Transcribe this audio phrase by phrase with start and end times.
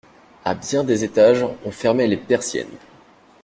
[0.45, 2.75] A bien des étages on fermait les persiennes.